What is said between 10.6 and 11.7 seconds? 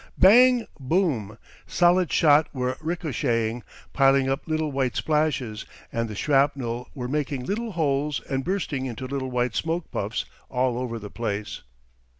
over the place.